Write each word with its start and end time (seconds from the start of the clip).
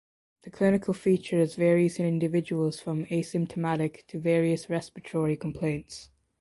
The 0.41 0.49
clinical 0.49 0.95
features 0.95 1.53
varies 1.53 1.99
in 1.99 2.07
individuals 2.07 2.79
from 2.79 3.05
asymptomatic 3.05 4.07
to 4.07 4.19
various 4.19 4.67
respiratory 4.67 5.37
complaints. 5.37 6.09